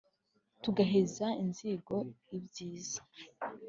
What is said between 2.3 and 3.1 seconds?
i byiza.